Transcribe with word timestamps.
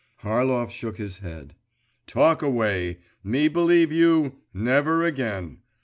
Harlov 0.23 0.71
shook 0.71 0.97
his 0.97 1.19
head. 1.19 1.53
'Talk 2.07 2.41
away! 2.41 3.01
Me 3.23 3.47
believe 3.47 3.91
you! 3.91 4.37
Never 4.51 5.03
again! 5.03 5.59